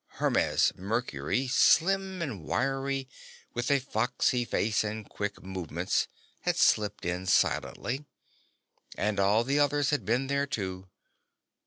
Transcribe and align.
Hermes/Mercury, 0.17 1.47
slim 1.47 2.23
and 2.23 2.43
wily, 2.43 3.07
with 3.53 3.69
a 3.69 3.77
foxy 3.77 4.45
face 4.45 4.83
and 4.83 5.07
quick 5.07 5.43
movements, 5.43 6.07
had 6.39 6.55
slipped 6.57 7.05
in 7.05 7.27
silently. 7.27 8.05
And 8.97 9.19
all 9.19 9.43
the 9.43 9.59
others 9.59 9.91
had 9.91 10.03
been 10.03 10.25
there, 10.25 10.47
too. 10.47 10.89